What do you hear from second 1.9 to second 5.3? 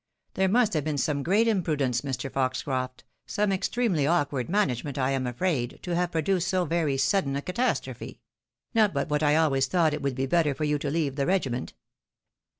Mr. Foxcroffc— some extremely awkward management, I am